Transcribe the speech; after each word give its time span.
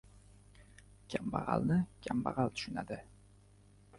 •Kambag‘alni 1.15 1.77
kambag‘al 2.07 2.51
tushunadi. 2.57 3.01